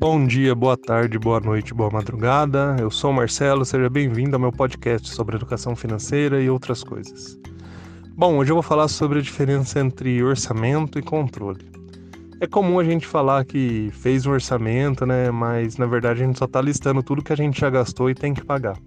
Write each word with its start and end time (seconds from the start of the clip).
Bom 0.00 0.26
dia, 0.26 0.54
boa 0.54 0.78
tarde, 0.78 1.18
boa 1.18 1.40
noite, 1.40 1.74
boa 1.74 1.90
madrugada. 1.90 2.74
Eu 2.80 2.90
sou 2.90 3.10
o 3.10 3.12
Marcelo, 3.12 3.66
seja 3.66 3.90
bem-vindo 3.90 4.34
ao 4.34 4.40
meu 4.40 4.50
podcast 4.50 5.06
sobre 5.10 5.36
educação 5.36 5.76
financeira 5.76 6.40
e 6.40 6.48
outras 6.48 6.82
coisas. 6.82 7.38
Bom, 8.16 8.38
hoje 8.38 8.50
eu 8.50 8.56
vou 8.56 8.62
falar 8.62 8.88
sobre 8.88 9.18
a 9.18 9.22
diferença 9.22 9.78
entre 9.78 10.24
orçamento 10.24 10.98
e 10.98 11.02
controle. 11.02 11.70
É 12.40 12.46
comum 12.46 12.80
a 12.80 12.84
gente 12.84 13.06
falar 13.06 13.44
que 13.44 13.90
fez 13.92 14.24
um 14.24 14.30
orçamento, 14.30 15.04
né? 15.04 15.30
Mas 15.30 15.76
na 15.76 15.84
verdade 15.84 16.22
a 16.22 16.26
gente 16.26 16.38
só 16.38 16.46
está 16.46 16.62
listando 16.62 17.02
tudo 17.02 17.22
que 17.22 17.34
a 17.34 17.36
gente 17.36 17.60
já 17.60 17.68
gastou 17.68 18.08
e 18.08 18.14
tem 18.14 18.32
que 18.32 18.42
pagar. 18.42 18.78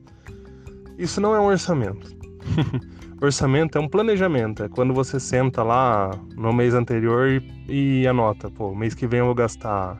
Isso 0.97 1.21
não 1.21 1.35
é 1.35 1.39
um 1.39 1.45
orçamento. 1.45 2.11
orçamento 3.21 3.77
é 3.77 3.81
um 3.81 3.87
planejamento, 3.87 4.63
é 4.63 4.67
quando 4.67 4.95
você 4.95 5.19
senta 5.19 5.61
lá 5.61 6.09
no 6.35 6.51
mês 6.51 6.73
anterior 6.73 7.29
e, 7.69 8.01
e 8.01 8.07
anota, 8.07 8.49
pô, 8.49 8.73
mês 8.73 8.95
que 8.95 9.05
vem 9.05 9.19
eu 9.19 9.27
vou 9.27 9.35
gastar 9.35 9.99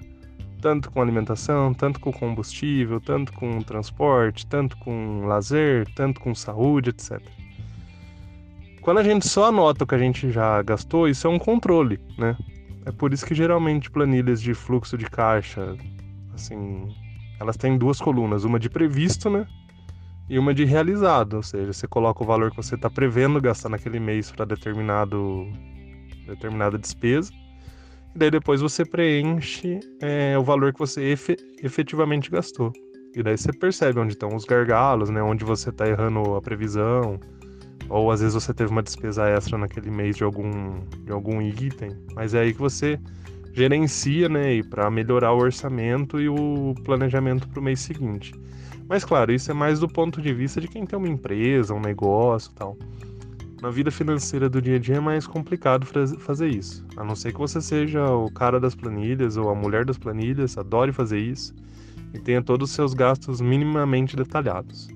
tanto 0.64 0.90
com 0.90 1.02
alimentação, 1.02 1.74
tanto 1.74 2.00
com 2.00 2.10
combustível, 2.10 3.02
tanto 3.02 3.34
com 3.34 3.62
transporte, 3.62 4.48
tanto 4.48 4.78
com 4.78 5.26
lazer, 5.26 5.86
tanto 5.94 6.22
com 6.22 6.34
saúde, 6.34 6.92
etc. 6.92 7.22
Quando 8.82 9.00
a 9.00 9.04
gente 9.04 9.28
só 9.28 9.50
anota 9.50 9.84
o 9.84 9.88
que 9.88 9.94
a 9.94 9.98
gente 9.98 10.32
já 10.32 10.62
gastou, 10.62 11.10
isso 11.10 11.28
é 11.28 11.30
um 11.30 11.38
controle, 11.38 12.00
né? 12.18 12.38
É 12.86 12.94
por 12.94 13.12
isso 13.12 13.26
que 13.26 13.36
geralmente 13.36 13.92
planilhas 13.92 14.42
de 14.42 14.54
fluxo 14.54 14.98
de 14.98 15.06
caixa, 15.06 15.76
assim, 16.34 16.88
elas 17.42 17.58
têm 17.58 17.78
duas 17.78 18.00
colunas, 18.00 18.46
uma 18.46 18.58
de 18.58 18.70
previsto, 18.70 19.30
né? 19.30 19.46
E 20.30 20.40
uma 20.40 20.54
de 20.54 20.64
realizado, 20.64 21.34
ou 21.34 21.44
seja, 21.44 21.74
você 21.74 21.88
coloca 21.90 22.24
o 22.24 22.26
valor 22.26 22.52
que 22.52 22.58
você 22.58 22.76
está 22.76 22.90
prevendo 22.90 23.42
gastar 23.42 23.68
naquele 23.68 24.00
mês 24.00 24.32
para 24.32 24.46
determinado 24.46 25.46
determinada 26.26 26.78
despesa 26.78 27.34
e 28.16 28.20
daí 28.20 28.30
depois 28.30 28.62
você 28.62 28.86
preenche 28.86 29.80
é, 30.00 30.38
o 30.38 30.44
valor 30.44 30.72
que 30.72 30.80
você 30.80 31.02
efe, 31.12 31.36
efetivamente 31.62 32.30
gastou. 32.30 32.72
E 33.16 33.24
daí 33.24 33.38
você 33.38 33.52
percebe 33.52 34.00
onde 34.00 34.14
estão 34.14 34.36
os 34.36 34.46
gargalos, 34.46 35.10
né? 35.10 35.22
Onde 35.22 35.44
você 35.44 35.70
está 35.70 35.88
errando 35.88 36.36
a 36.36 36.42
previsão. 36.42 37.20
Ou 37.90 38.12
às 38.12 38.22
vezes 38.22 38.34
você 38.34 38.54
teve 38.54 38.72
uma 38.72 38.82
despesa 38.82 39.28
extra 39.28 39.58
naquele 39.58 39.92
mês 39.92 40.16
de 40.16 40.24
algum, 40.24 40.80
de 41.04 41.12
algum 41.12 41.42
item. 41.42 41.92
Mas 42.16 42.34
é 42.34 42.42
aí 42.42 42.54
que 42.54 42.60
você 42.60 43.00
gerencia, 43.54 44.30
né? 44.30 44.62
Para 44.64 44.90
melhorar 44.90 45.34
o 45.34 45.38
orçamento 45.38 46.20
e 46.20 46.30
o 46.30 46.74
planejamento 46.84 47.48
para 47.48 47.60
o 47.60 47.64
mês 47.64 47.80
seguinte. 47.80 48.34
Mas 48.88 49.06
claro, 49.06 49.32
isso 49.32 49.50
é 49.50 49.54
mais 49.54 49.80
do 49.80 49.88
ponto 49.88 50.22
de 50.22 50.34
vista 50.34 50.60
de 50.60 50.68
quem 50.68 50.86
tem 50.86 50.98
uma 50.98 51.08
empresa, 51.08 51.74
um 51.74 51.80
negócio 51.80 52.52
e 52.52 52.56
tal. 52.56 52.78
Na 53.64 53.70
vida 53.70 53.90
financeira 53.90 54.50
do 54.50 54.62
dia 54.62 54.76
a 54.76 54.80
dia 54.80 54.98
é 54.98 55.00
mais 55.00 55.26
complicado 55.26 55.86
fazer 55.86 56.50
isso. 56.50 56.86
A 56.98 57.04
não 57.06 57.16
ser 57.16 57.32
que 57.32 57.40
você 57.40 57.62
seja 57.62 58.06
o 58.12 58.30
cara 58.30 58.60
das 58.60 58.76
planilhas 58.76 59.38
ou 59.38 59.50
a 59.50 59.56
mulher 59.56 59.86
das 59.86 59.98
planilhas, 59.98 60.58
adore 60.58 60.92
fazer 60.92 61.18
isso 61.18 61.56
e 62.14 62.20
tenha 62.20 62.44
todos 62.44 62.72
os 62.72 62.76
seus 62.76 62.94
gastos 62.94 63.40
minimamente 63.40 64.18
detalhados. 64.18 64.90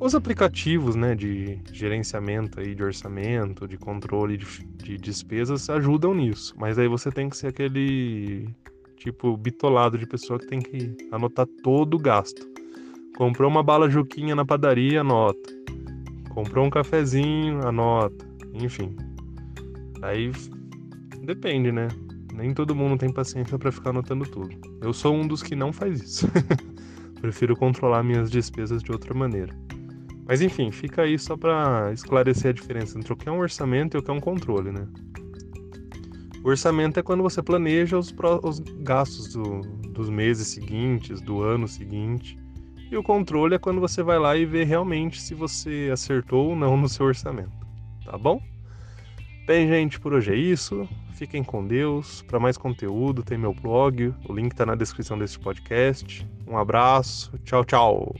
Os 0.00 0.16
aplicativos 0.16 0.96
né, 0.96 1.14
de 1.14 1.60
gerenciamento 1.72 2.58
aí, 2.58 2.74
de 2.74 2.82
orçamento, 2.82 3.68
de 3.68 3.76
controle 3.76 4.36
de, 4.36 4.46
de 4.82 4.98
despesas 4.98 5.70
ajudam 5.70 6.12
nisso, 6.12 6.56
mas 6.58 6.80
aí 6.80 6.88
você 6.88 7.12
tem 7.12 7.28
que 7.28 7.36
ser 7.36 7.46
aquele 7.46 8.48
tipo 8.96 9.36
bitolado 9.36 9.96
de 9.96 10.08
pessoa 10.08 10.40
que 10.40 10.48
tem 10.48 10.58
que 10.60 10.92
anotar 11.12 11.46
todo 11.62 11.94
o 11.94 12.00
gasto. 12.00 12.44
Comprou 13.16 13.48
uma 13.48 13.62
bala 13.62 13.88
juquinha 13.88 14.34
na 14.34 14.44
padaria, 14.44 15.02
anota. 15.02 15.55
Comprou 16.36 16.66
um 16.66 16.70
cafezinho, 16.70 17.66
anota. 17.66 18.28
Enfim. 18.52 18.94
Aí 20.02 20.30
depende, 21.22 21.72
né? 21.72 21.88
Nem 22.34 22.52
todo 22.52 22.76
mundo 22.76 22.98
tem 22.98 23.10
paciência 23.10 23.58
para 23.58 23.72
ficar 23.72 23.88
anotando 23.88 24.26
tudo. 24.26 24.50
Eu 24.82 24.92
sou 24.92 25.14
um 25.14 25.26
dos 25.26 25.42
que 25.42 25.56
não 25.56 25.72
faz 25.72 26.02
isso. 26.02 26.26
Prefiro 27.22 27.56
controlar 27.56 28.02
minhas 28.02 28.30
despesas 28.30 28.82
de 28.82 28.92
outra 28.92 29.14
maneira. 29.14 29.56
Mas 30.28 30.42
enfim, 30.42 30.70
fica 30.70 31.02
aí 31.02 31.18
só 31.18 31.38
para 31.38 31.90
esclarecer 31.94 32.50
a 32.50 32.52
diferença 32.52 32.98
entre 32.98 33.14
o 33.14 33.16
que 33.16 33.30
é 33.30 33.32
um 33.32 33.38
orçamento 33.38 33.96
e 33.96 33.98
o 33.98 34.02
que 34.02 34.10
é 34.10 34.14
um 34.14 34.20
controle, 34.20 34.70
né? 34.70 34.86
O 36.44 36.50
orçamento 36.50 37.00
é 37.00 37.02
quando 37.02 37.22
você 37.22 37.42
planeja 37.42 37.96
os, 37.96 38.14
os 38.42 38.58
gastos 38.82 39.32
do, 39.32 39.62
dos 39.88 40.10
meses 40.10 40.48
seguintes, 40.48 41.22
do 41.22 41.40
ano 41.40 41.66
seguinte. 41.66 42.38
E 42.90 42.96
o 42.96 43.02
controle 43.02 43.54
é 43.54 43.58
quando 43.58 43.80
você 43.80 44.02
vai 44.02 44.18
lá 44.18 44.36
e 44.36 44.44
vê 44.44 44.64
realmente 44.64 45.20
se 45.20 45.34
você 45.34 45.90
acertou 45.92 46.50
ou 46.50 46.56
não 46.56 46.76
no 46.76 46.88
seu 46.88 47.06
orçamento. 47.06 47.66
Tá 48.04 48.16
bom? 48.16 48.40
Bem, 49.46 49.68
gente, 49.68 50.00
por 50.00 50.12
hoje 50.12 50.32
é 50.32 50.36
isso. 50.36 50.88
Fiquem 51.14 51.42
com 51.42 51.66
Deus. 51.66 52.22
Para 52.22 52.40
mais 52.40 52.56
conteúdo, 52.56 53.22
tem 53.22 53.38
meu 53.38 53.54
blog. 53.54 54.12
O 54.28 54.32
link 54.32 54.52
está 54.52 54.66
na 54.66 54.74
descrição 54.74 55.18
desse 55.18 55.38
podcast. 55.38 56.26
Um 56.46 56.58
abraço. 56.58 57.38
Tchau, 57.44 57.64
tchau. 57.64 58.14